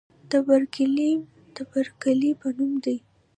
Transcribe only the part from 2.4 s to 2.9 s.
په نوم